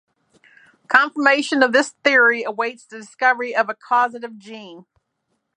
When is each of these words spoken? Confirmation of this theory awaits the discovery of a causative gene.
Confirmation 0.87 1.61
of 1.61 1.73
this 1.73 1.89
theory 2.03 2.41
awaits 2.41 2.85
the 2.85 2.97
discovery 2.97 3.55
of 3.55 3.69
a 3.69 3.75
causative 3.75 4.35
gene. 4.39 4.87